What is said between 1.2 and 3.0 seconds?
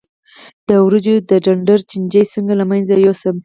د ډنډر چینجی څنګه له منځه